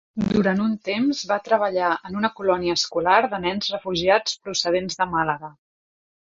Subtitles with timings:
[0.29, 5.53] Durant un temps va treballar en una colònia escolar de nens refugiats procedents de Màlaga.